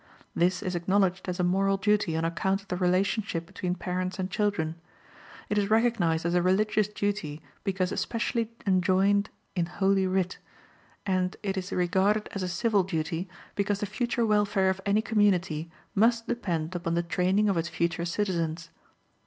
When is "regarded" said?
11.71-12.29